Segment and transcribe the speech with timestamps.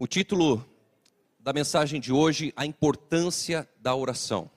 [0.00, 0.64] O título
[1.40, 4.48] da mensagem de hoje, a importância da oração.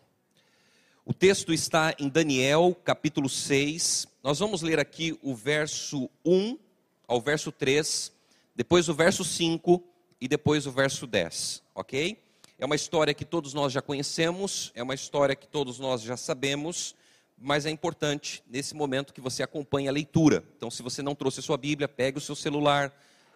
[1.04, 4.08] O texto está em Daniel, capítulo 6.
[4.22, 6.60] Nós vamos ler aqui o verso 1
[7.08, 8.12] ao verso 3,
[8.56, 9.84] depois o verso 5
[10.22, 12.20] e depois o verso 10, ok?
[12.60, 16.16] É uma história que todos nós já conhecemos, é uma história que todos nós já
[16.16, 16.94] sabemos,
[17.36, 20.44] mas é importante nesse momento que você acompanhe a leitura.
[20.56, 22.94] Então, se você não trouxe a sua Bíblia, pegue o seu celular,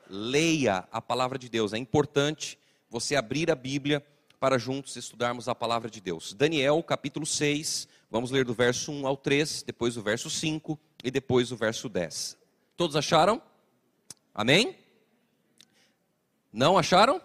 [0.10, 1.74] leia a palavra de Deus.
[1.74, 2.58] É importante
[2.90, 4.06] você abrir a Bíblia
[4.40, 6.34] para juntos estudarmos a palavra de Deus.
[6.34, 11.10] Daniel, capítulo 6, vamos ler do verso 1 ao 3, depois o verso 5 e
[11.10, 12.38] depois o verso 10.
[12.78, 13.42] Todos acharam?
[14.34, 14.78] Amém?
[16.52, 17.22] Não acharam?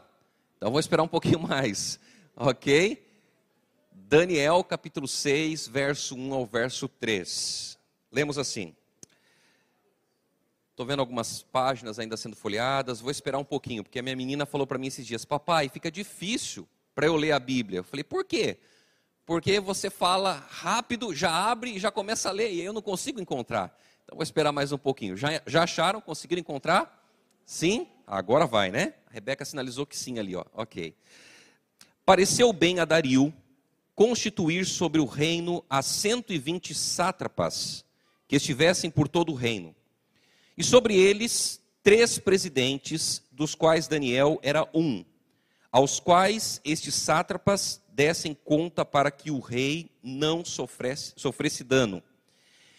[0.57, 2.01] Então vou esperar um pouquinho mais,
[2.35, 3.07] ok?
[3.93, 7.79] Daniel capítulo 6, verso 1 ao verso 3.
[8.11, 8.75] Lemos assim.
[10.71, 14.47] Estou vendo algumas páginas ainda sendo folheadas, vou esperar um pouquinho, porque a minha menina
[14.47, 17.81] falou para mim esses dias: Papai, fica difícil para eu ler a Bíblia.
[17.81, 18.59] Eu falei: Por quê?
[19.27, 23.21] Porque você fala rápido, já abre e já começa a ler, e eu não consigo
[23.21, 23.79] encontrar.
[24.05, 25.17] Então vou esperar mais um pouquinho.
[25.17, 26.01] Já, já acharam?
[26.01, 27.01] Conseguiram encontrar?
[27.45, 27.87] Sim?
[28.07, 28.95] Agora vai, né?
[29.07, 30.45] A Rebeca sinalizou que sim ali, ó.
[30.53, 30.97] Ok.
[32.05, 33.33] Pareceu bem a Dario
[33.95, 37.85] constituir sobre o reino as 120 sátrapas
[38.27, 39.77] que estivessem por todo o reino
[40.61, 45.03] e sobre eles, três presidentes, dos quais Daniel era um,
[45.73, 52.03] aos quais estes sátrapas dessem conta para que o rei não sofresse, sofresse dano.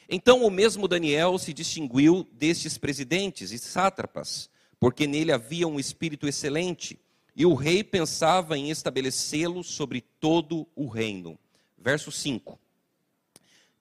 [0.08, 4.48] Então o mesmo Daniel se distinguiu destes presidentes e sátrapas,
[4.80, 7.00] porque nele havia um espírito excelente,
[7.36, 11.36] e o rei pensava em estabelecê-lo sobre todo o reino.
[11.76, 12.60] Verso 5.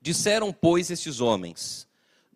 [0.01, 1.87] Disseram, pois, estes homens: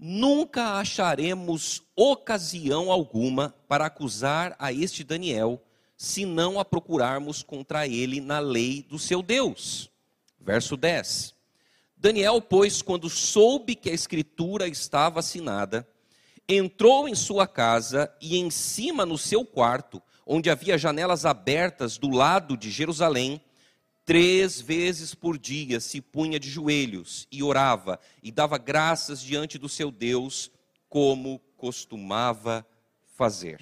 [0.06, 5.64] nunca acharemos ocasião alguma para acusar a este Daniel,
[5.96, 9.90] se não a procurarmos contra ele na lei do seu Deus.
[10.38, 11.34] Verso 10.
[11.96, 15.88] Daniel, pois, quando soube que a escritura estava assinada,
[16.46, 22.10] entrou em sua casa e em cima no seu quarto, onde havia janelas abertas do
[22.10, 23.40] lado de Jerusalém,
[24.04, 29.68] Três vezes por dia se punha de joelhos e orava e dava graças diante do
[29.68, 30.50] seu Deus,
[30.90, 32.66] como costumava
[33.16, 33.60] fazer.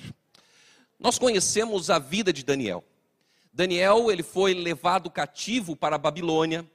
[0.98, 2.84] Nós conhecemos a vida de Daniel.
[3.52, 6.68] Daniel, ele foi levado cativo para a Babilônia,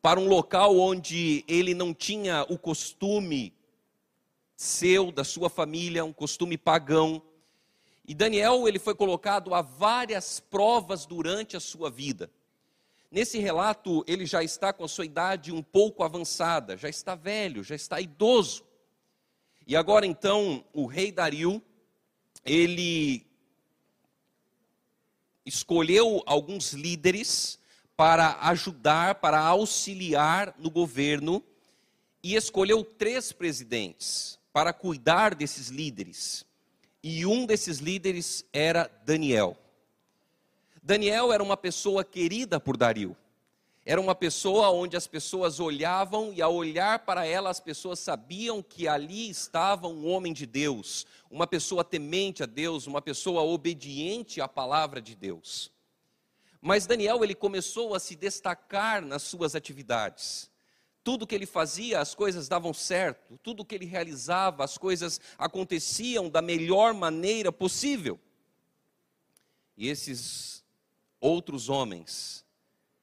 [0.00, 3.54] para um local onde ele não tinha o costume
[4.56, 7.20] seu, da sua família, um costume pagão.
[8.06, 12.30] E Daniel, ele foi colocado a várias provas durante a sua vida.
[13.14, 17.62] Nesse relato, ele já está com a sua idade um pouco avançada, já está velho,
[17.62, 18.64] já está idoso.
[19.64, 21.62] E agora então, o rei Dario,
[22.44, 23.24] ele
[25.46, 27.56] escolheu alguns líderes
[27.96, 31.40] para ajudar, para auxiliar no governo,
[32.20, 36.44] e escolheu três presidentes para cuidar desses líderes.
[37.00, 39.56] E um desses líderes era Daniel.
[40.86, 43.16] Daniel era uma pessoa querida por Dario.
[43.86, 48.62] Era uma pessoa onde as pessoas olhavam e ao olhar para ela as pessoas sabiam
[48.62, 54.42] que ali estava um homem de Deus, uma pessoa temente a Deus, uma pessoa obediente
[54.42, 55.72] à palavra de Deus.
[56.60, 60.50] Mas Daniel ele começou a se destacar nas suas atividades.
[61.02, 63.38] Tudo que ele fazia, as coisas davam certo.
[63.42, 68.20] Tudo que ele realizava, as coisas aconteciam da melhor maneira possível.
[69.76, 70.63] E esses
[71.24, 72.44] outros homens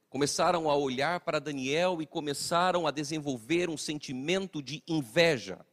[0.07, 5.65] começaram a olhar para Daniel e começaram a desenvolver um sentimento de inveja.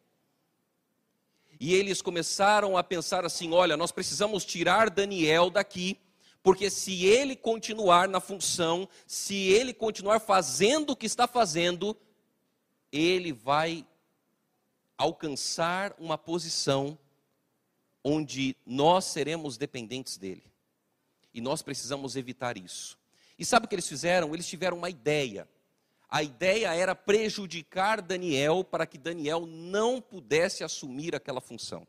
[1.61, 5.99] E eles começaram a pensar assim: olha, nós precisamos tirar Daniel daqui,
[6.43, 11.95] porque se ele continuar na função, se ele continuar fazendo o que está fazendo,
[12.91, 13.87] ele vai
[14.97, 16.99] alcançar uma posição
[18.03, 20.49] onde nós seremos dependentes dele.
[21.33, 22.99] E nós precisamos evitar isso.
[23.39, 24.35] E sabe o que eles fizeram?
[24.35, 25.49] Eles tiveram uma ideia.
[26.09, 31.87] A ideia era prejudicar Daniel para que Daniel não pudesse assumir aquela função.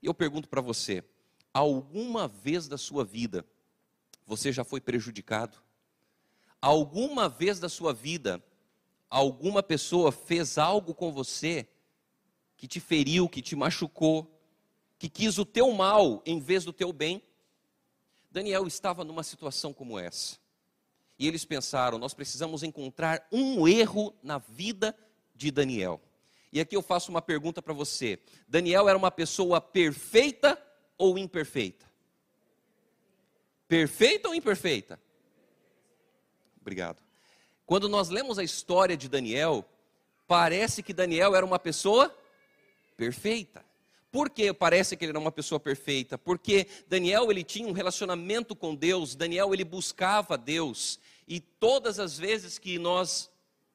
[0.00, 1.04] E eu pergunto para você:
[1.52, 3.44] alguma vez da sua vida
[4.26, 5.58] você já foi prejudicado?
[6.60, 8.42] Alguma vez da sua vida
[9.10, 11.68] alguma pessoa fez algo com você
[12.56, 14.40] que te feriu, que te machucou,
[14.98, 17.22] que quis o teu mal em vez do teu bem?
[18.32, 20.38] Daniel estava numa situação como essa.
[21.18, 24.96] E eles pensaram: nós precisamos encontrar um erro na vida
[25.34, 26.00] de Daniel.
[26.50, 28.18] E aqui eu faço uma pergunta para você:
[28.48, 30.60] Daniel era uma pessoa perfeita
[30.96, 31.84] ou imperfeita?
[33.68, 34.98] Perfeita ou imperfeita?
[36.58, 37.02] Obrigado.
[37.66, 39.64] Quando nós lemos a história de Daniel,
[40.26, 42.14] parece que Daniel era uma pessoa
[42.96, 43.62] perfeita.
[44.12, 46.18] Por que parece que ele era uma pessoa perfeita?
[46.18, 52.18] Porque Daniel ele tinha um relacionamento com Deus, Daniel ele buscava Deus, e todas as
[52.18, 53.30] vezes que nós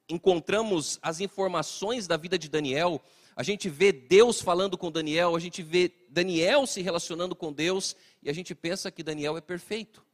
[0.08, 3.02] encontramos as informações da vida de Daniel,
[3.36, 7.96] a gente vê Deus falando com Daniel, a gente vê Daniel se relacionando com Deus,
[8.22, 10.06] e a gente pensa que Daniel é perfeito.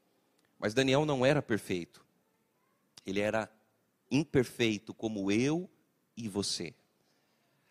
[0.58, 2.04] Mas Daniel não era perfeito.
[3.06, 3.50] Ele era
[4.10, 5.70] imperfeito como eu
[6.16, 6.74] e você.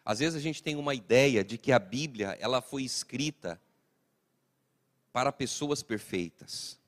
[0.04, 3.60] Às vezes a gente tem uma ideia de que a Bíblia ela foi escrita
[5.12, 6.80] para pessoas perfeitas.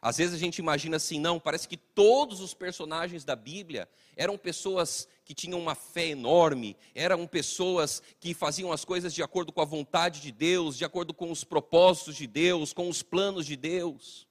[0.00, 4.38] Às vezes a gente imagina assim, não, parece que todos os personagens da Bíblia eram
[4.38, 9.60] pessoas que tinham uma fé enorme, eram pessoas que faziam as coisas de acordo com
[9.60, 13.56] a vontade de Deus, de acordo com os propósitos de Deus, com os planos de
[13.56, 14.28] Deus.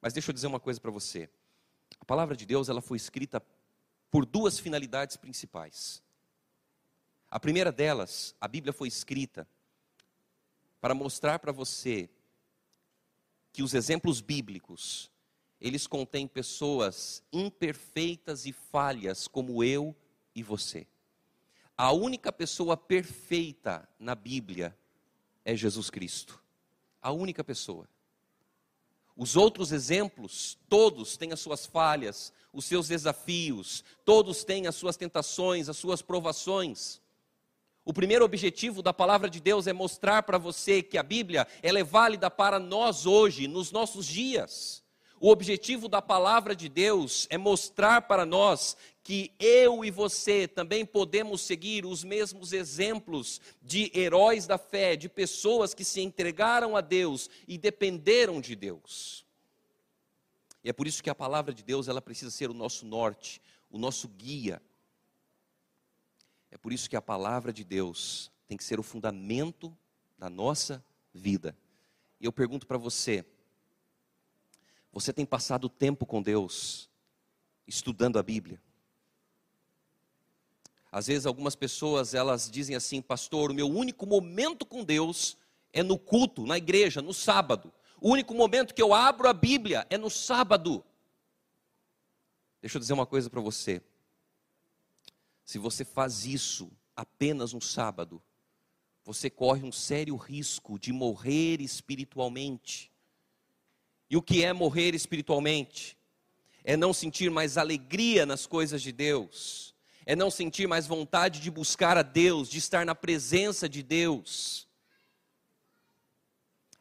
[0.00, 1.28] Mas deixa eu dizer uma coisa para você.
[2.00, 3.42] A palavra de Deus, ela foi escrita
[4.10, 6.02] por duas finalidades principais.
[7.30, 9.46] A primeira delas, a Bíblia foi escrita
[10.80, 12.08] para mostrar para você
[13.52, 15.10] que os exemplos bíblicos,
[15.60, 19.94] eles contêm pessoas imperfeitas e falhas como eu
[20.34, 20.86] e você.
[21.76, 24.76] A única pessoa perfeita na Bíblia
[25.44, 26.42] é Jesus Cristo.
[27.02, 27.88] A única pessoa.
[29.16, 34.96] Os outros exemplos, todos têm as suas falhas, os seus desafios, todos têm as suas
[34.96, 37.00] tentações, as suas provações.
[37.88, 41.78] O primeiro objetivo da palavra de Deus é mostrar para você que a Bíblia ela
[41.78, 44.84] é válida para nós hoje, nos nossos dias.
[45.18, 50.84] O objetivo da palavra de Deus é mostrar para nós que eu e você também
[50.84, 56.82] podemos seguir os mesmos exemplos de heróis da fé, de pessoas que se entregaram a
[56.82, 59.24] Deus e dependeram de Deus.
[60.62, 63.40] E é por isso que a palavra de Deus ela precisa ser o nosso norte,
[63.70, 64.60] o nosso guia,
[66.50, 69.76] é por isso que a palavra de Deus tem que ser o fundamento
[70.18, 71.56] da nossa vida.
[72.20, 73.24] E eu pergunto para você:
[74.92, 76.88] você tem passado tempo com Deus,
[77.66, 78.60] estudando a Bíblia?
[80.90, 85.36] Às vezes algumas pessoas elas dizem assim, pastor, o meu único momento com Deus
[85.72, 87.72] é no culto, na igreja, no sábado.
[88.00, 90.82] O único momento que eu abro a Bíblia é no sábado.
[92.60, 93.82] Deixa eu dizer uma coisa para você.
[95.48, 98.22] Se você faz isso apenas um sábado,
[99.02, 102.92] você corre um sério risco de morrer espiritualmente.
[104.10, 105.96] E o que é morrer espiritualmente?
[106.62, 109.74] É não sentir mais alegria nas coisas de Deus,
[110.04, 114.68] é não sentir mais vontade de buscar a Deus, de estar na presença de Deus.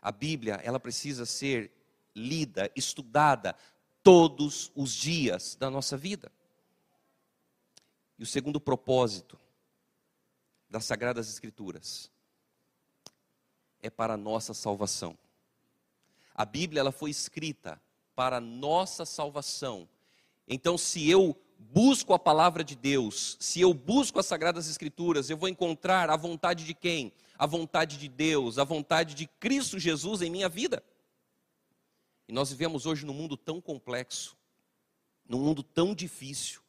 [0.02, 1.72] A Bíblia, ela precisa ser
[2.14, 3.56] lida, estudada
[4.04, 6.30] todos os dias da nossa vida.
[8.18, 9.38] E o segundo propósito
[10.70, 12.12] das Sagradas Escrituras
[13.82, 15.18] é para a nossa salvação.
[16.34, 17.82] A Bíblia ela foi escrita
[18.16, 19.88] para a nossa salvação.
[20.48, 25.38] Então, se eu busco a palavra de Deus, se eu busco as Sagradas Escrituras, eu
[25.38, 27.12] vou encontrar a vontade de quem?
[27.38, 30.84] A vontade de Deus, a vontade de Cristo Jesus em minha vida.
[32.28, 34.36] E nós vivemos hoje num mundo tão complexo,
[35.28, 36.62] num mundo tão difícil,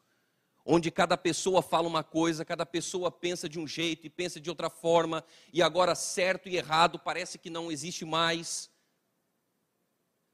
[0.70, 4.50] onde cada pessoa fala uma coisa, cada pessoa pensa de um jeito e pensa de
[4.50, 8.70] outra forma, e agora certo e errado parece que não existe mais.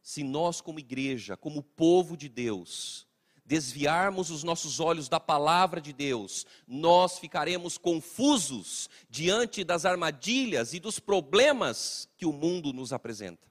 [0.02, 3.06] Se nós, como igreja, como povo de Deus,
[3.46, 10.80] desviarmos os nossos olhos da palavra de Deus, nós ficaremos confusos diante das armadilhas e
[10.80, 13.46] dos problemas que o mundo nos apresenta.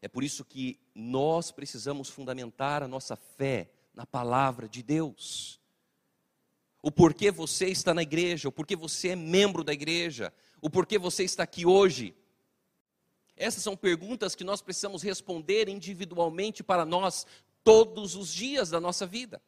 [0.00, 5.60] É por isso que nós precisamos fundamentar a nossa fé na palavra de Deus.
[6.82, 10.98] O porquê você está na igreja, o porquê você é membro da igreja, o porquê
[10.98, 12.14] você está aqui hoje.
[13.36, 17.26] Essas são perguntas que nós precisamos responder individualmente para nós
[17.62, 19.40] todos os dias da nossa vida.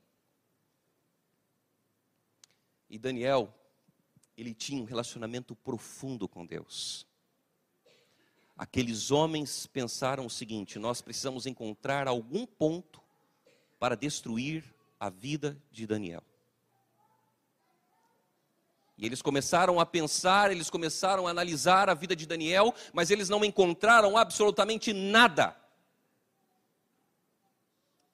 [2.88, 3.52] E Daniel,
[4.36, 7.06] ele tinha um relacionamento profundo com Deus.
[8.56, 13.03] Aqueles homens pensaram o seguinte: nós precisamos encontrar algum ponto
[13.78, 14.64] para destruir
[14.98, 16.22] a vida de Daniel.
[18.96, 23.28] E eles começaram a pensar, eles começaram a analisar a vida de Daniel, mas eles
[23.28, 25.56] não encontraram absolutamente nada.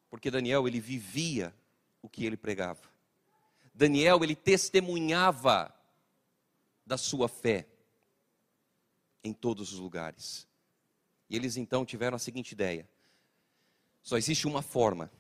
[0.09, 1.55] Porque Daniel, ele vivia
[2.03, 2.81] o que ele pregava.
[3.75, 5.73] Daniel, ele testemunhava
[6.85, 7.67] da sua fé
[9.23, 10.49] em todos os lugares.
[11.29, 12.89] E eles então tiveram a seguinte ideia:
[14.03, 15.11] só existe uma forma.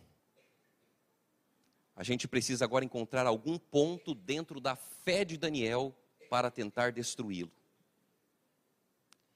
[2.00, 5.94] A gente precisa agora encontrar algum ponto dentro da fé de Daniel
[6.30, 7.52] para tentar destruí-lo.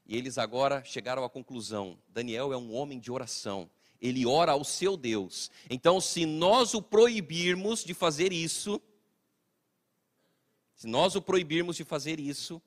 [0.07, 3.71] E eles agora chegaram à conclusão: Daniel é um homem de oração.
[4.01, 5.51] Ele ora ao seu Deus.
[5.69, 8.81] Então, se nós o proibirmos de fazer isso,
[10.75, 12.63] se nós o proibirmos de fazer isso,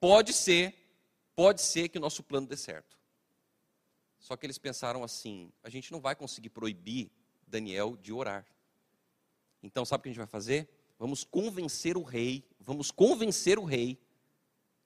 [0.00, 0.74] pode ser,
[1.36, 2.96] pode ser que o nosso plano dê certo.
[4.18, 7.10] Só que eles pensaram assim: a gente não vai conseguir proibir
[7.46, 8.46] Daniel de orar.
[9.62, 10.68] Então, sabe o que a gente vai fazer?
[10.98, 13.98] Vamos convencer o rei, vamos convencer o rei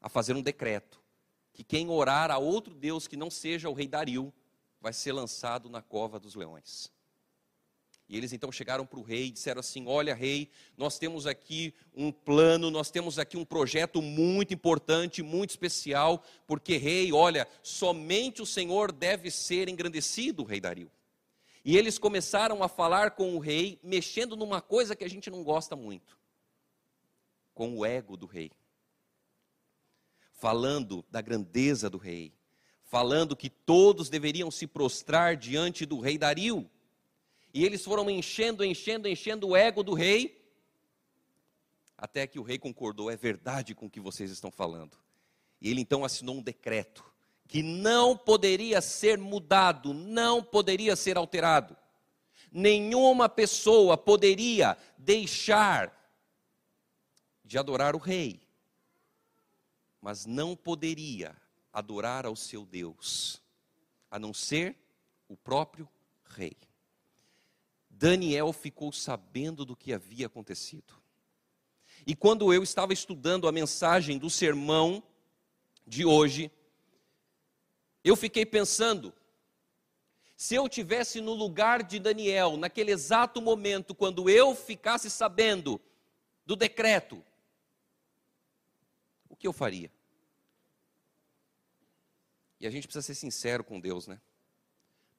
[0.01, 1.03] a fazer um decreto
[1.53, 4.33] que quem orar a outro Deus que não seja o rei Dario
[4.79, 6.93] vai ser lançado na cova dos leões.
[8.09, 11.75] E eles então chegaram para o rei e disseram assim: Olha, rei, nós temos aqui
[11.95, 18.43] um plano, nós temos aqui um projeto muito importante, muito especial, porque, rei, olha, somente
[18.43, 20.91] o Senhor deve ser engrandecido, rei Dario.
[21.69, 25.43] E eles começaram a falar com o rei, mexendo numa coisa que a gente não
[25.43, 26.17] gosta muito:
[27.53, 28.53] com o ego do rei.
[30.31, 32.33] Falando da grandeza do rei,
[32.85, 36.71] falando que todos deveriam se prostrar diante do rei Dario.
[37.53, 40.41] E eles foram enchendo, enchendo, enchendo o ego do rei,
[41.99, 44.97] até que o rei concordou: é verdade com o que vocês estão falando.
[45.61, 47.16] E ele então assinou um decreto
[47.47, 51.77] que não poderia ser mudado, não poderia ser alterado.
[52.51, 55.93] Nenhuma pessoa poderia deixar
[57.45, 58.41] de adorar o rei,
[60.01, 61.37] mas não poderia
[61.73, 63.41] adorar ao seu Deus,
[64.11, 64.77] a não ser
[65.29, 65.89] o próprio
[66.25, 66.57] rei.
[67.91, 70.95] Daniel ficou sabendo do que havia acontecido.
[72.07, 75.03] E quando eu estava estudando a mensagem do sermão
[75.87, 76.51] de hoje,
[78.09, 79.13] eu fiquei pensando,
[80.37, 85.81] se eu tivesse no lugar de Daniel, naquele exato momento, quando eu ficasse sabendo
[86.45, 87.25] do decreto,
[89.29, 89.91] o que eu faria?
[92.61, 94.21] E a gente precisa ser sincero com Deus, né?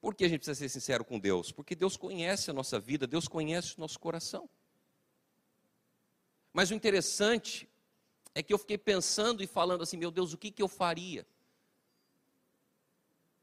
[0.00, 1.52] Por que a gente precisa ser sincero com Deus?
[1.52, 4.48] Porque Deus conhece a nossa vida, Deus conhece o nosso coração.
[6.52, 7.68] Mas o interessante
[8.34, 11.26] é que eu fiquei pensando e falando assim: meu Deus, o que, que eu faria?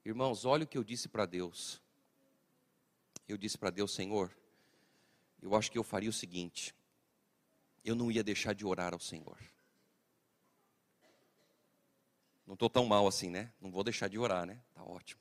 [0.06, 1.82] Irmãos, olha o que eu disse para Deus.
[3.28, 4.32] Eu disse para Deus, Senhor,
[5.42, 6.76] eu acho que eu faria o seguinte:
[7.84, 9.38] eu não ia deixar de orar ao Senhor.
[12.46, 13.52] Não estou tão mal assim, né?
[13.60, 14.62] Não vou deixar de orar, né?
[14.76, 15.20] Tá ótimo.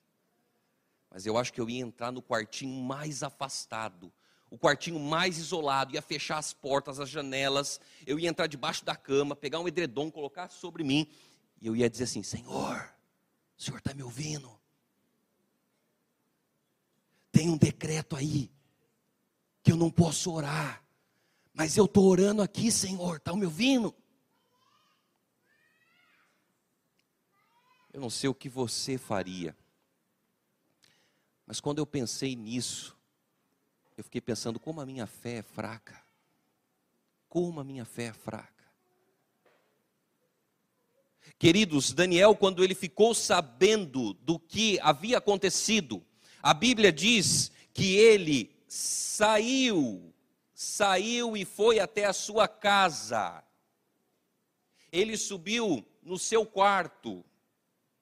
[1.11, 4.13] Mas eu acho que eu ia entrar no quartinho mais afastado,
[4.51, 8.95] o quartinho mais isolado, ia fechar as portas, as janelas, eu ia entrar debaixo da
[8.95, 11.11] cama, pegar um edredom, colocar sobre mim,
[11.63, 12.95] e eu ia dizer assim: Senhor,
[13.57, 14.63] o Senhor está me ouvindo?
[17.35, 18.51] Tem um decreto aí,
[19.63, 20.83] que eu não posso orar,
[21.53, 23.95] mas eu estou orando aqui, Senhor, está me ouvindo?
[27.93, 29.55] Eu não sei o que você faria
[31.47, 32.97] mas quando eu pensei nisso,
[33.97, 36.03] eu fiquei pensando como a minha fé é fraca.
[37.29, 38.53] Como a minha fé é fraca.
[41.39, 46.05] Queridos, Daniel, quando ele ficou sabendo do que havia acontecido,
[46.45, 50.13] a Bíblia diz que ele saiu,
[50.53, 53.43] saiu e foi até a sua casa.
[54.93, 57.25] Ele subiu no seu quarto,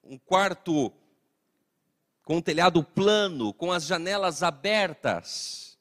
[0.02, 0.92] um quarto
[2.24, 5.78] com o telhado plano, com as janelas abertas.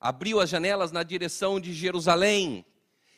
[0.00, 2.64] Abriu as janelas na direção de Jerusalém.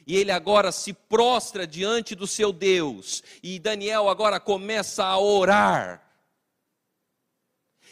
[0.05, 3.23] E ele agora se prostra diante do seu Deus.
[3.45, 6.04] E Daniel agora começa a orar.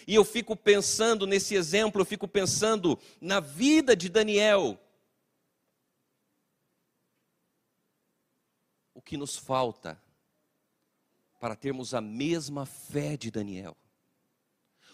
[0.06, 4.78] E eu fico pensando nesse exemplo, eu fico pensando na vida de Daniel.
[8.94, 10.00] O que nos falta
[11.40, 13.76] para termos a mesma fé de Daniel?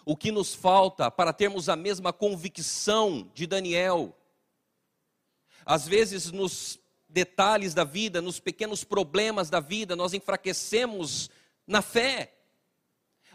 [0.05, 4.17] o que nos falta para termos a mesma convicção de Daniel.
[5.63, 11.29] Às vezes, nos detalhes da vida, nos pequenos problemas da vida, nós enfraquecemos
[11.67, 12.33] na fé.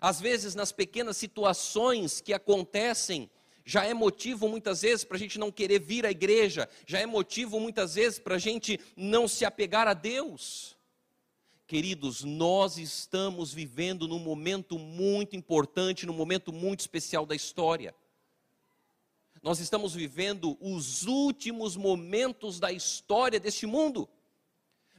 [0.00, 3.30] Às vezes, nas pequenas situações que acontecem,
[3.64, 7.06] já é motivo muitas vezes para a gente não querer vir à igreja, já é
[7.06, 10.76] motivo muitas vezes para a gente não se apegar a Deus.
[11.66, 17.94] Queridos, nós estamos vivendo num momento muito importante, num momento muito especial da história.
[19.42, 24.08] Nós estamos vivendo os últimos momentos da história deste mundo.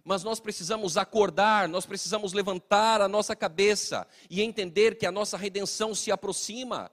[0.06, 5.36] Mas nós precisamos acordar, nós precisamos levantar a nossa cabeça e entender que a nossa
[5.36, 6.92] redenção se aproxima.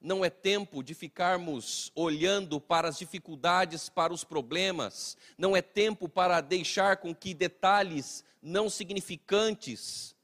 [0.00, 6.08] Não é tempo de ficarmos olhando para as dificuldades, para os problemas, não é tempo
[6.08, 10.14] para deixar com que detalhes não significantes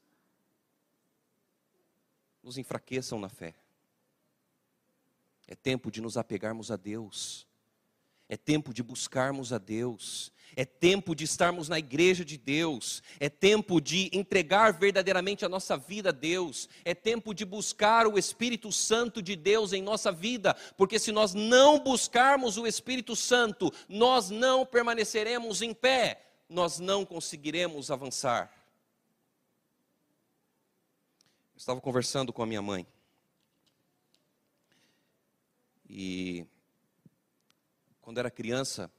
[2.43, 3.55] nos enfraqueçam na fé.
[5.47, 7.47] É tempo de nos apegarmos a Deus.
[8.27, 10.31] É tempo de buscarmos a Deus.
[10.55, 13.03] É tempo de estarmos na igreja de Deus.
[13.19, 16.69] É tempo de entregar verdadeiramente a nossa vida a Deus.
[16.85, 20.55] É tempo de buscar o Espírito Santo de Deus em nossa vida.
[20.77, 26.25] Porque se nós não buscarmos o Espírito Santo, nós não permaneceremos em pé.
[26.47, 28.49] Nós não conseguiremos avançar.
[31.53, 32.87] Eu estava conversando com a minha mãe.
[35.89, 36.45] E
[38.01, 38.91] quando era criança,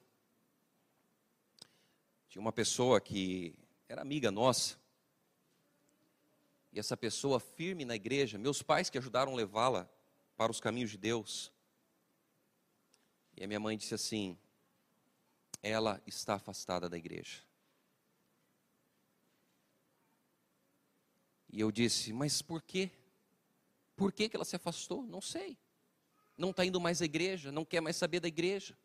[2.37, 3.55] tinha uma pessoa que
[3.89, 4.77] era amiga nossa.
[6.71, 9.89] E essa pessoa firme na igreja, meus pais que ajudaram levá-la
[10.37, 11.51] para os caminhos de Deus.
[13.35, 14.37] E a minha mãe disse assim:
[15.63, 17.41] ela está afastada da igreja.
[21.51, 22.91] E eu disse: mas por quê?
[23.97, 25.07] Por que, que ela se afastou?
[25.07, 25.57] Não sei.
[26.37, 28.77] Não está indo mais à igreja, não quer mais saber da igreja.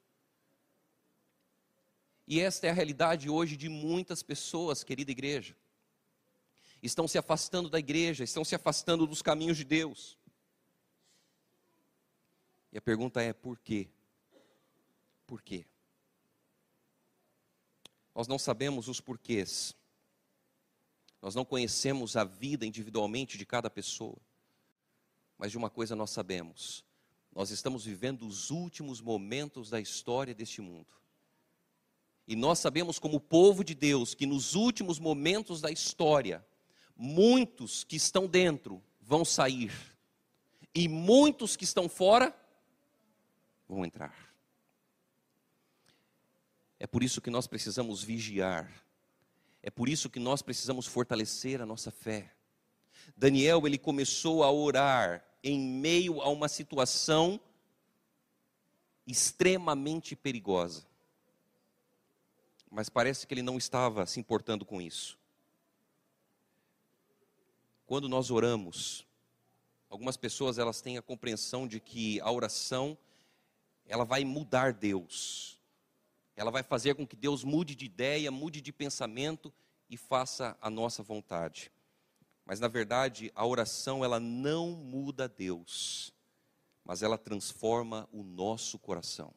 [2.31, 5.53] E esta é a realidade hoje de muitas pessoas, querida igreja.
[6.81, 10.17] Estão se afastando da igreja, estão se afastando dos caminhos de Deus.
[12.71, 13.89] E a pergunta é: por quê?
[15.27, 15.65] Por quê?
[18.15, 19.75] Nós não sabemos os porquês.
[21.21, 24.17] Nós não conhecemos a vida individualmente de cada pessoa.
[25.37, 26.85] Mas de uma coisa nós sabemos:
[27.35, 31.00] nós estamos vivendo os últimos momentos da história deste mundo.
[32.27, 36.45] E nós sabemos, como povo de Deus, que nos últimos momentos da história,
[36.95, 39.71] muitos que estão dentro vão sair,
[40.73, 42.33] e muitos que estão fora
[43.67, 44.15] vão entrar.
[46.79, 48.71] É por isso que nós precisamos vigiar,
[49.61, 52.33] é por isso que nós precisamos fortalecer a nossa fé.
[53.15, 57.39] Daniel, ele começou a orar em meio a uma situação
[59.05, 60.90] extremamente perigosa.
[62.71, 65.19] Mas parece que ele não estava se importando com isso.
[67.85, 69.05] Quando nós oramos,
[69.89, 72.97] algumas pessoas elas têm a compreensão de que a oração
[73.85, 75.59] ela vai mudar Deus.
[76.33, 79.53] Ela vai fazer com que Deus mude de ideia, mude de pensamento
[79.89, 81.69] e faça a nossa vontade.
[82.45, 86.13] Mas na verdade, a oração ela não muda Deus,
[86.85, 89.33] mas ela transforma o nosso coração.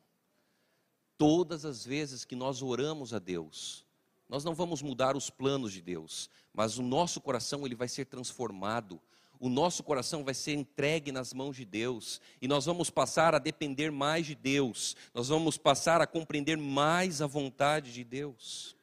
[1.17, 3.85] Todas as vezes que nós oramos a Deus,
[4.29, 8.07] nós não vamos mudar os planos de Deus, mas o nosso coração ele vai ser
[8.07, 9.01] transformado.
[9.39, 13.39] O nosso coração vai ser entregue nas mãos de Deus e nós vamos passar a
[13.39, 14.97] depender mais de Deus.
[15.13, 18.77] Nós vamos passar a compreender mais a vontade de Deus.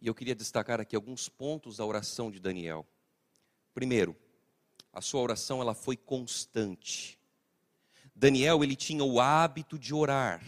[0.00, 2.86] E eu queria destacar aqui alguns pontos da oração de Daniel.
[3.72, 4.14] Primeiro,
[4.92, 7.15] a sua oração ela foi constante.
[8.18, 10.42] Daniel ele tinha o hábito de orar.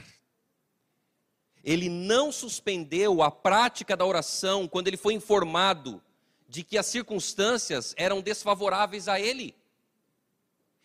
[1.63, 6.03] Ele não suspendeu a prática da oração quando ele foi informado
[6.49, 9.55] de que as circunstâncias eram desfavoráveis a ele.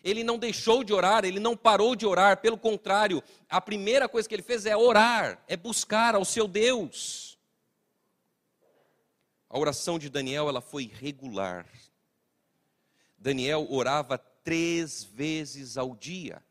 [0.04, 4.28] Ele não deixou de orar, ele não parou de orar, pelo contrário, a primeira coisa
[4.28, 7.40] que ele fez é orar, é buscar ao seu Deus.
[9.50, 11.66] A oração de Daniel ela foi regular.
[13.18, 16.44] Daniel orava três vezes ao dia.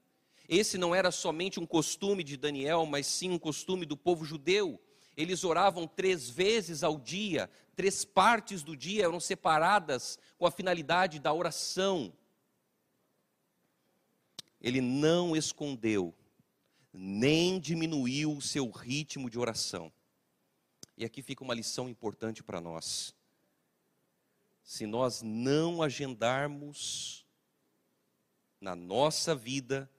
[0.48, 4.80] Esse não era somente um costume de Daniel, mas sim um costume do povo judeu.
[5.16, 11.18] Eles oravam três vezes ao dia, três partes do dia eram separadas com a finalidade
[11.18, 12.12] da oração.
[14.60, 16.14] Ele não escondeu,
[16.92, 19.92] nem diminuiu o seu ritmo de oração.
[20.96, 23.14] E aqui fica uma lição importante para nós.
[24.62, 27.26] Se nós não agendarmos
[28.60, 29.90] na nossa vida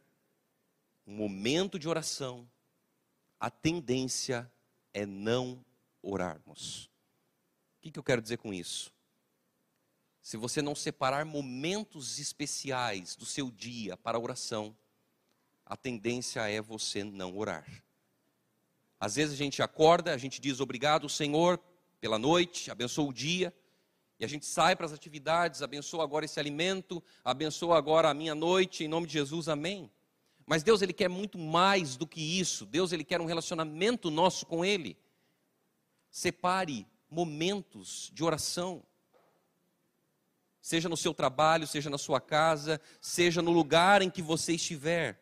[1.05, 2.49] um momento de oração,
[3.39, 4.51] a tendência
[4.93, 5.63] é não
[6.01, 6.85] orarmos.
[7.77, 8.93] O que, que eu quero dizer com isso?
[10.21, 14.75] Se você não separar momentos especiais do seu dia para a oração,
[15.65, 17.65] a tendência é você não orar.
[18.99, 21.59] Às vezes a gente acorda, a gente diz obrigado, Senhor,
[21.99, 23.53] pela noite, abençoa o dia,
[24.17, 28.33] e a gente sai para as atividades, abençoa agora esse alimento, abençoa agora a minha
[28.33, 29.91] noite, em nome de Jesus, amém.
[30.45, 32.65] Mas Deus ele quer muito mais do que isso.
[32.65, 34.97] Deus ele quer um relacionamento nosso com ele.
[36.11, 38.83] Separe momentos de oração.
[40.61, 45.21] Seja no seu trabalho, seja na sua casa, seja no lugar em que você estiver.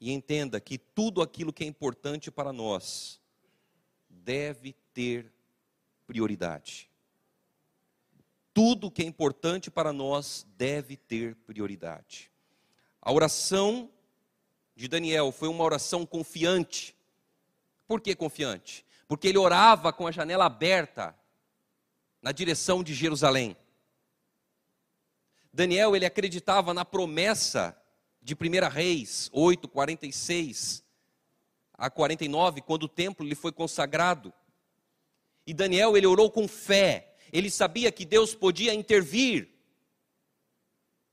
[0.00, 3.20] E entenda que tudo aquilo que é importante para nós
[4.08, 5.32] deve ter
[6.06, 6.90] prioridade.
[8.56, 12.32] Tudo que é importante para nós deve ter prioridade.
[13.02, 13.90] A oração
[14.74, 16.96] de Daniel foi uma oração confiante.
[17.86, 18.82] Por que confiante?
[19.06, 21.14] Porque ele orava com a janela aberta
[22.22, 23.54] na direção de Jerusalém.
[25.52, 27.76] Daniel, ele acreditava na promessa
[28.22, 30.82] de 1 Reis 8, 46
[31.74, 34.32] a 49, quando o templo lhe foi consagrado.
[35.46, 39.50] E Daniel, ele orou com fé, ele sabia que Deus podia intervir.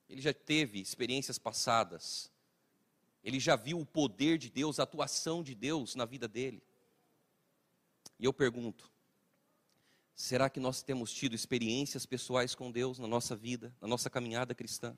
[0.08, 2.32] Ele já teve experiências passadas,
[3.22, 6.64] ele já viu o poder de Deus, a atuação de Deus na vida dele.
[8.18, 8.90] E eu pergunto:
[10.16, 14.56] será que nós temos tido experiências pessoais com Deus na nossa vida, na nossa caminhada
[14.56, 14.98] cristã?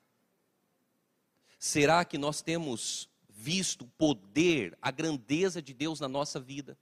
[1.57, 6.77] Será que nós temos visto o poder, a grandeza de Deus na nossa vida?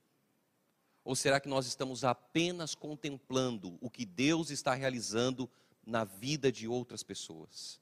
[1.04, 5.50] Ou será que nós estamos apenas contemplando o que Deus está realizando
[5.86, 7.80] na vida de outras pessoas?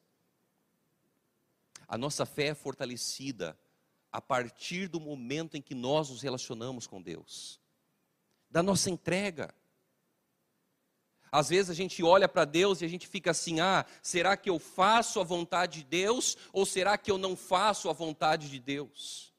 [1.87, 3.57] A nossa fé é fortalecida
[4.11, 7.59] a partir do momento em que nós nos relacionamos com Deus,
[8.49, 9.53] da nossa entrega.
[11.31, 14.49] Às vezes a gente olha para Deus e a gente fica assim: ah, será que
[14.49, 18.59] eu faço a vontade de Deus ou será que eu não faço a vontade de
[18.59, 19.30] Deus?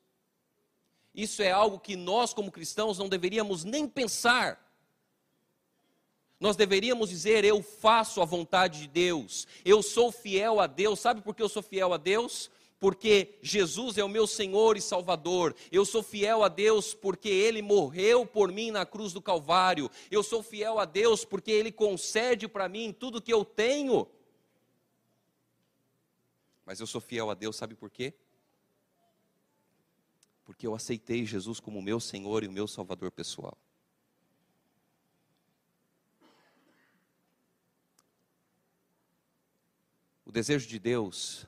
[1.14, 4.58] Isso é algo que nós, como cristãos, não deveríamos nem pensar.
[6.40, 11.00] Nós deveríamos dizer: eu faço a vontade de Deus, eu sou fiel a Deus.
[11.00, 12.50] Sabe por que eu sou fiel a Deus?
[12.82, 15.54] porque Jesus é o meu Senhor e Salvador.
[15.70, 19.88] Eu sou fiel a Deus porque Ele morreu por mim na cruz do Calvário.
[20.10, 24.08] Eu sou fiel a Deus porque Ele concede para mim tudo que eu tenho.
[26.66, 28.14] Mas eu sou fiel a Deus, sabe por quê?
[30.52, 33.56] Porque eu aceitei Jesus como meu Senhor e o meu Salvador pessoal.
[40.26, 41.46] O desejo de Deus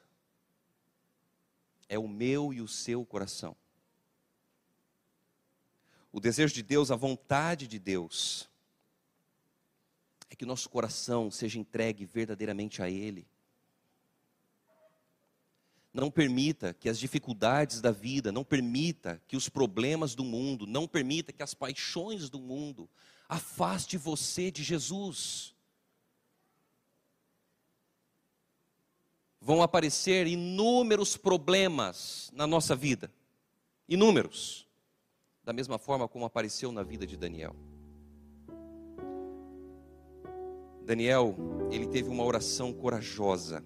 [1.86, 3.54] é o meu e o seu coração.
[6.10, 8.48] O desejo de Deus, a vontade de Deus,
[10.30, 13.28] é que o nosso coração seja entregue verdadeiramente a Ele.
[15.94, 20.86] Não permita que as dificuldades da vida, não permita que os problemas do mundo, não
[20.86, 22.90] permita que as paixões do mundo
[23.28, 25.54] afaste você de Jesus.
[29.44, 33.12] vão aparecer inúmeros problemas na nossa vida.
[33.86, 34.66] Inúmeros.
[35.44, 37.54] Da mesma forma como apareceu na vida de Daniel.
[40.82, 41.36] Daniel,
[41.70, 43.62] ele teve uma oração corajosa.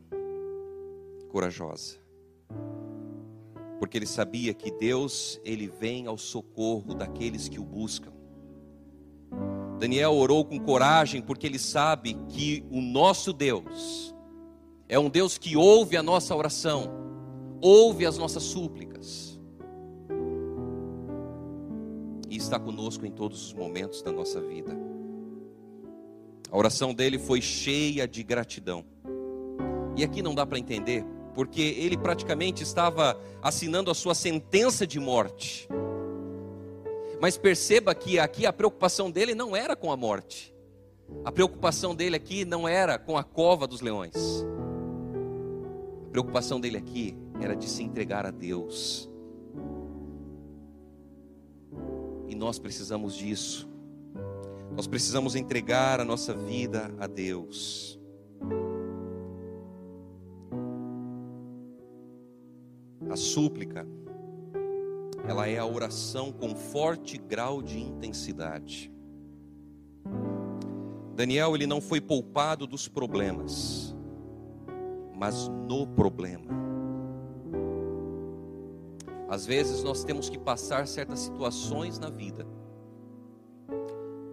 [1.29, 2.08] Corajosa.
[3.79, 8.13] Porque ele sabia que Deus, ele vem ao socorro daqueles que o buscam.
[9.79, 14.15] Daniel orou com coragem porque ele sabe que o nosso Deus,
[14.89, 16.91] é um Deus que ouve a nossa oração,
[17.61, 19.39] ouve as nossas súplicas.
[22.29, 24.77] E está conosco em todos os momentos da nossa vida.
[26.51, 28.85] A oração dele foi cheia de gratidão.
[29.97, 31.05] E aqui não dá para entender,
[31.39, 35.69] porque ele praticamente estava assinando a sua sentença de morte.
[37.21, 40.53] Mas perceba que aqui a preocupação dele não era com a morte.
[41.25, 44.17] A preocupação dele aqui não era com a cova dos leões.
[46.09, 49.09] A preocupação dele aqui era de se entregar a Deus.
[52.27, 53.69] E nós precisamos disso.
[54.75, 57.97] Nós precisamos entregar a nossa vida a Deus.
[63.11, 63.87] A súplica,
[65.27, 68.93] ela é a oração com forte grau de intensidade.
[71.15, 73.89] Daniel, ele não foi poupado dos problemas
[75.19, 76.47] mas no problema.
[79.29, 82.47] Às vezes nós temos que passar certas situações na vida,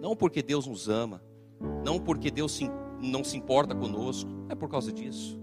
[0.00, 1.20] não porque Deus nos ama,
[1.84, 2.60] não porque Deus
[3.02, 5.38] não se importa conosco, é por causa disso.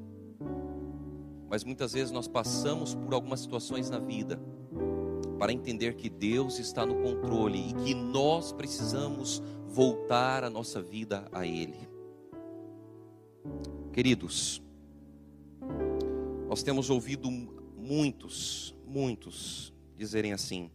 [1.54, 4.39] Mas muitas vezes nós passamos por algumas situações na vida
[5.38, 11.28] para entender que Deus está no controle e que nós precisamos voltar a nossa vida
[11.32, 11.78] a Ele.
[13.92, 14.63] Queridos,
[16.50, 20.72] nós temos ouvido muitos, muitos dizerem assim: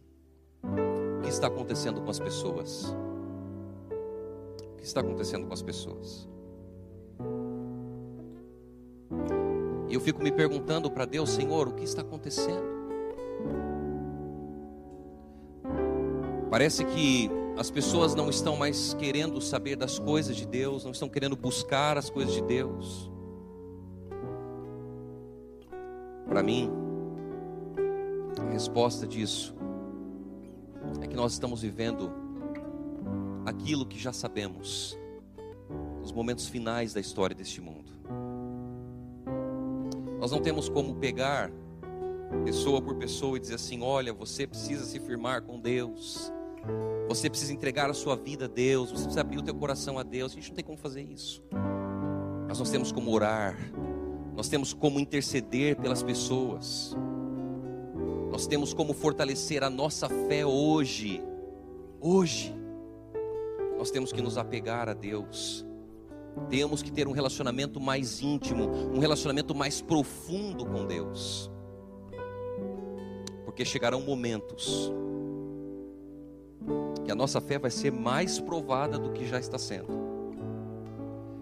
[0.63, 2.85] o que está acontecendo com as pessoas?
[2.85, 6.29] O que está acontecendo com as pessoas?
[9.89, 12.77] E eu fico me perguntando para Deus, Senhor, o que está acontecendo?
[16.51, 21.09] Parece que as pessoas não estão mais querendo saber das coisas de Deus, não estão
[21.09, 23.11] querendo buscar as coisas de Deus.
[26.27, 26.71] Para mim,
[28.39, 29.55] a resposta disso
[31.01, 32.11] é que nós estamos vivendo
[33.45, 34.97] aquilo que já sabemos,
[35.99, 37.98] nos momentos finais da história deste mundo.
[40.19, 41.49] Nós não temos como pegar
[42.43, 46.31] pessoa por pessoa e dizer assim: olha, você precisa se firmar com Deus,
[47.07, 50.03] você precisa entregar a sua vida a Deus, você precisa abrir o teu coração a
[50.03, 50.33] Deus.
[50.33, 51.41] A gente não tem como fazer isso.
[52.47, 53.55] Mas nós temos como orar,
[54.35, 56.95] nós temos como interceder pelas pessoas,
[58.31, 61.23] nós temos como fortalecer a nossa fé hoje.
[62.01, 62.55] Hoje,
[63.77, 65.65] nós temos que nos apegar a Deus,
[66.49, 71.51] temos que ter um relacionamento mais íntimo, um relacionamento mais profundo com Deus,
[73.45, 74.91] porque chegarão momentos
[77.03, 80.09] que a nossa fé vai ser mais provada do que já está sendo.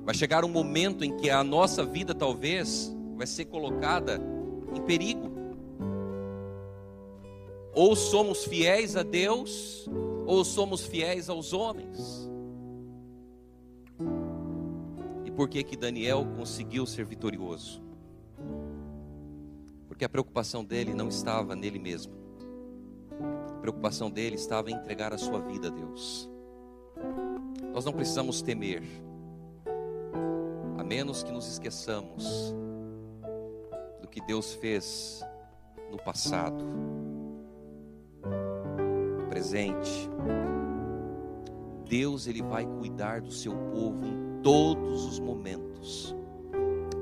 [0.05, 4.21] Vai chegar um momento em que a nossa vida talvez vai ser colocada
[4.73, 5.29] em perigo.
[7.73, 9.85] Ou somos fiéis a Deus,
[10.25, 12.26] ou somos fiéis aos homens.
[15.37, 17.81] Por que que Daniel conseguiu ser vitorioso?
[19.87, 22.27] Porque a preocupação dele não estava nele mesmo
[23.67, 26.29] preocupação dele estava em entregar a sua vida a Deus.
[27.73, 28.81] Nós não precisamos temer,
[30.77, 32.55] a menos que nos esqueçamos
[34.01, 35.21] do que Deus fez
[35.91, 36.63] no passado,
[39.19, 40.09] no presente.
[41.89, 46.15] Deus ele vai cuidar do seu povo em todos os momentos.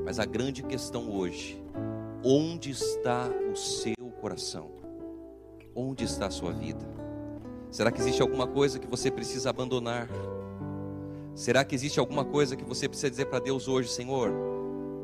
[0.04, 1.64] Mas a grande questão hoje,
[2.24, 4.72] onde está o seu coração?
[5.76, 6.84] Onde está a sua vida?
[7.70, 10.10] Será que existe alguma coisa que você precisa abandonar?
[11.36, 14.32] Será que existe alguma coisa que você precisa dizer para Deus hoje, Senhor?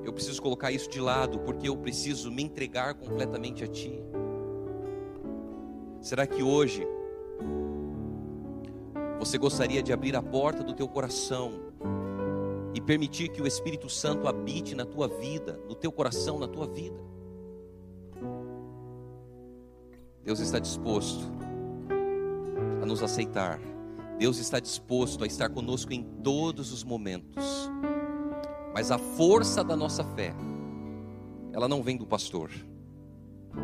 [0.04, 4.04] Eu preciso colocar isso de lado porque eu preciso me entregar completamente a Ti.
[6.02, 6.88] Será que hoje
[9.20, 11.70] você gostaria de abrir a porta do teu coração
[12.74, 16.68] e permitir que o Espírito Santo habite na tua vida, no teu coração, na tua
[16.68, 17.00] vida?
[20.24, 21.32] Deus está disposto
[22.82, 23.60] a nos aceitar.
[24.18, 27.72] Deus está disposto a estar conosco em todos os momentos.
[28.74, 30.34] Mas a força da nossa fé,
[31.52, 32.52] ela não vem do pastor,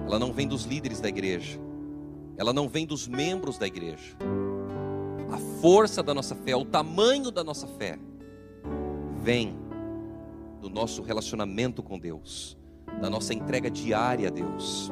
[0.06, 1.60] ela não vem dos líderes da igreja,
[2.36, 4.17] ela não vem dos membros da igreja.
[5.32, 8.00] A força da nossa fé, o tamanho da nossa fé,
[9.27, 9.57] vem
[10.61, 12.57] do nosso relacionamento com Deus,
[13.01, 14.89] da nossa entrega diária a Deus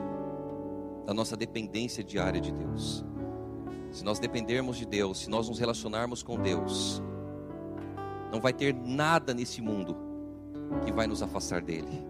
[1.05, 3.05] da nossa dependência diária de Deus.
[3.91, 7.01] Se nós dependermos de Deus, se nós nos relacionarmos com Deus,
[8.31, 9.95] não vai ter nada nesse mundo
[10.83, 12.03] que vai nos afastar dele.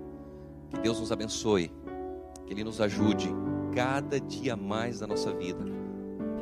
[0.72, 1.72] Que Deus nos abençoe,
[2.46, 3.30] que Ele nos ajude
[3.74, 5.64] cada dia mais da nossa vida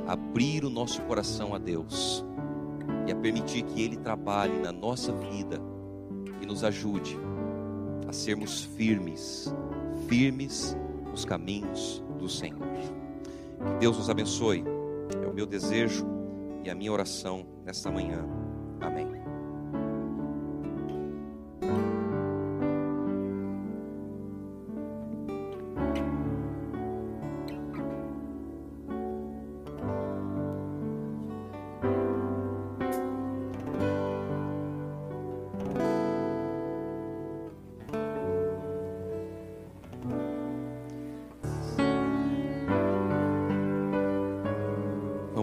[0.08, 2.24] a abrir o nosso coração a Deus
[3.08, 5.73] e a permitir que Ele trabalhe na nossa vida
[6.44, 7.18] e nos ajude
[8.08, 9.52] a sermos firmes,
[10.10, 10.78] firmes
[11.10, 12.68] nos caminhos do Senhor.
[13.58, 14.64] Que Deus nos abençoe.
[15.24, 16.06] É o meu desejo
[16.64, 18.28] e a minha oração nesta manhã.
[18.82, 19.23] Amém.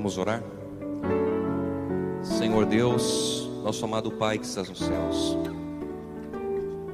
[0.00, 0.42] Vamos orar?
[2.22, 5.36] Senhor Deus, nosso amado Pai que estás nos céus,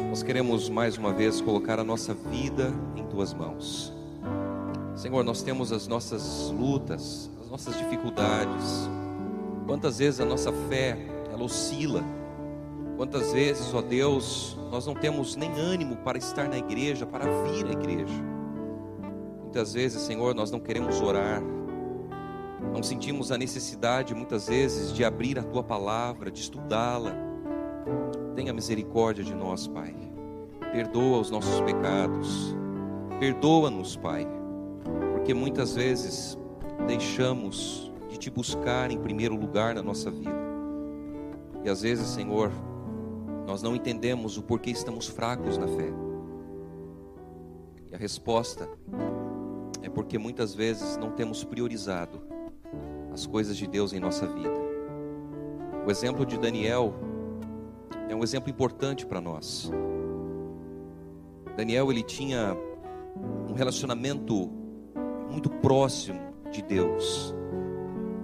[0.09, 3.95] nós queremos mais uma vez colocar a nossa vida em tuas mãos.
[4.97, 8.91] Senhor, nós temos as nossas lutas, as nossas dificuldades.
[9.69, 10.99] Quantas vezes a nossa fé
[11.33, 12.03] ela oscila?
[12.97, 17.67] Quantas vezes, ó Deus, nós não temos nem ânimo para estar na igreja, para vir
[17.67, 18.21] à igreja?
[19.45, 21.41] Muitas vezes, Senhor, nós não queremos orar,
[22.77, 27.11] não sentimos a necessidade muitas vezes de abrir a tua palavra, de estudá-la.
[28.35, 29.97] Tenha misericórdia de nós, Pai.
[30.73, 32.55] Perdoa os nossos pecados.
[33.19, 34.29] Perdoa-nos, Pai,
[35.15, 36.37] porque muitas vezes
[36.87, 40.37] deixamos de te buscar em primeiro lugar na nossa vida.
[41.65, 42.53] E às vezes, Senhor,
[43.47, 45.91] nós não entendemos o porquê estamos fracos na fé.
[47.91, 48.69] E a resposta
[49.83, 52.26] é porque muitas vezes não temos priorizado
[53.17, 54.53] as coisas de Deus em nossa vida.
[55.87, 56.93] O exemplo de Daniel
[58.11, 59.73] é um exemplo importante para nós.
[61.57, 62.55] Daniel ele tinha
[63.49, 64.51] um relacionamento
[65.31, 66.21] muito próximo
[66.53, 67.35] de Deus.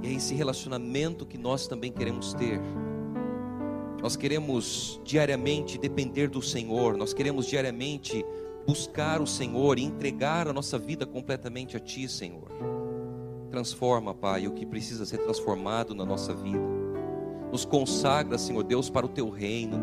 [0.03, 2.61] E é esse relacionamento que nós também queremos ter.
[4.03, 8.23] Nós queremos diariamente depender do Senhor, nós queremos diariamente
[8.67, 12.82] buscar o Senhor e entregar a nossa vida completamente a Ti, Senhor.
[13.53, 16.59] Transforma, Pai, o que precisa ser transformado na nossa vida.
[17.53, 19.79] Nos consagra, Senhor Deus, para o Teu reino.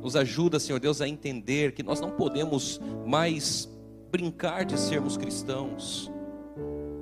[0.00, 3.68] Nos ajuda, Senhor Deus, a entender que nós não podemos mais
[4.10, 6.10] brincar de sermos cristãos.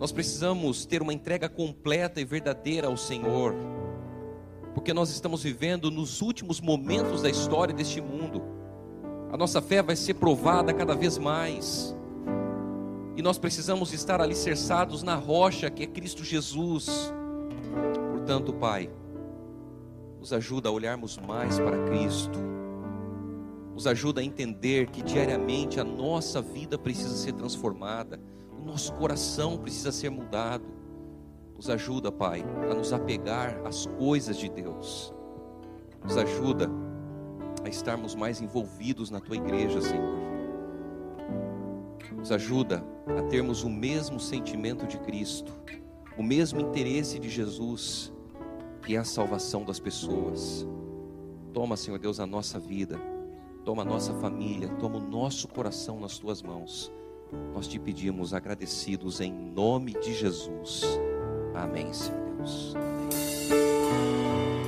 [0.01, 3.55] Nós precisamos ter uma entrega completa e verdadeira ao Senhor,
[4.75, 8.43] porque nós estamos vivendo nos últimos momentos da história deste mundo.
[9.31, 11.95] A nossa fé vai ser provada cada vez mais,
[13.17, 17.13] e nós precisamos estar alicerçados na rocha que é Cristo Jesus.
[18.13, 18.91] Portanto, Pai,
[20.19, 22.39] nos ajuda a olharmos mais para Cristo,
[23.73, 28.21] nos ajuda a entender que diariamente a nossa vida precisa ser transformada
[28.65, 30.65] nosso coração precisa ser mudado.
[31.55, 35.15] Nos ajuda, Pai, a nos apegar às coisas de Deus.
[36.03, 36.69] Nos ajuda
[37.63, 40.24] a estarmos mais envolvidos na tua igreja, Senhor.
[42.17, 42.85] Nos ajuda
[43.19, 45.53] a termos o mesmo sentimento de Cristo,
[46.17, 48.13] o mesmo interesse de Jesus,
[48.83, 50.67] que é a salvação das pessoas.
[51.53, 52.99] Toma, Senhor Deus, a nossa vida,
[53.65, 56.93] toma a nossa família, toma o nosso coração nas tuas mãos.
[57.53, 60.83] Nós te pedimos agradecidos em nome de Jesus.
[61.55, 62.75] Amém, Senhor Deus.
[62.77, 64.64] Amém.